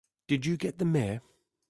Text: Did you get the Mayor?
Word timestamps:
Did 0.27 0.47
you 0.47 0.57
get 0.57 0.79
the 0.79 0.85
Mayor? 0.85 1.21